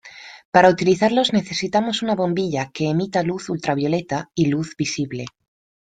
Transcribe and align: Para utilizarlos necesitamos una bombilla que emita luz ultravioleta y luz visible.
Para 0.49 0.69
utilizarlos 0.71 1.31
necesitamos 1.31 2.01
una 2.01 2.15
bombilla 2.15 2.71
que 2.73 2.89
emita 2.89 3.21
luz 3.21 3.49
ultravioleta 3.49 4.31
y 4.33 4.47
luz 4.47 4.75
visible. 4.75 5.25